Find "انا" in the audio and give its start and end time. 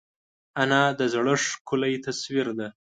0.61-0.83